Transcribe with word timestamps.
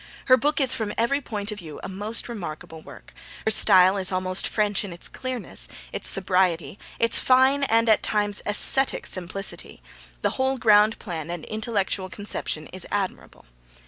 Her 0.25 0.35
book 0.35 0.59
is, 0.59 0.73
from 0.73 0.93
every 0.97 1.21
point 1.21 1.51
of 1.51 1.59
view, 1.59 1.79
a 1.83 1.87
most 1.87 2.27
remarkable 2.27 2.81
work. 2.81 3.13
Her 3.45 3.51
style 3.51 3.97
is 3.97 4.11
almost 4.11 4.47
French 4.47 4.83
in 4.83 4.91
its 4.91 5.07
clearness, 5.07 5.67
its 5.93 6.07
sobriety, 6.07 6.79
its 6.97 7.19
fine 7.19 7.65
and, 7.65 7.87
at 7.87 8.01
times, 8.01 8.41
ascetic 8.43 9.05
simplicity. 9.05 9.79
The 10.23 10.31
whole 10.31 10.57
ground 10.57 10.97
plan 10.97 11.29
and 11.29 11.45
intellectual 11.45 12.09
conception 12.09 12.65
is 12.73 12.87
admirable. 12.91 13.45